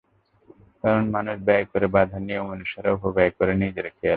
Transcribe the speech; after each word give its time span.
কারণ, 0.83 1.03
মানুষ 1.09 1.35
ব্যয় 1.39 1.65
করে 1.65 1.87
বাঁধা 1.87 2.17
নিয়ম 2.19 2.45
অনুসারে, 2.49 2.87
অপব্যয় 2.89 3.31
করে 3.31 3.53
নিজের 3.53 3.87
খেয়ালে। 3.89 4.09